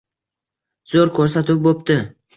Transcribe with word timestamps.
Zo‘r 0.93 1.11
ko‘rsatuv 1.19 1.63
bo‘pti. 1.69 2.03